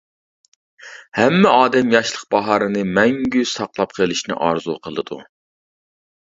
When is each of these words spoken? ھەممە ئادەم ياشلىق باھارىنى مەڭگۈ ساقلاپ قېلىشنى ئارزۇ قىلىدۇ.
ھەممە 1.17 1.51
ئادەم 1.57 1.93
ياشلىق 1.97 2.25
باھارىنى 2.37 2.83
مەڭگۈ 2.95 3.45
ساقلاپ 3.53 3.97
قېلىشنى 4.01 4.41
ئارزۇ 4.49 4.79
قىلىدۇ. 4.89 5.23